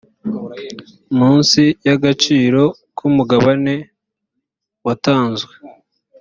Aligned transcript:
munsi 1.17 1.61
y’agaciro 1.87 2.63
k’umugabane 2.97 3.75
watanzwe 4.85 5.53